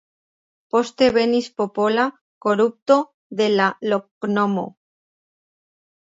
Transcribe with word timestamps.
Poste 0.75 1.07
venis 1.17 1.49
popola 1.59 2.05
korupto 2.45 2.97
de 3.41 3.49
la 3.59 3.67
loknomo. 3.91 4.65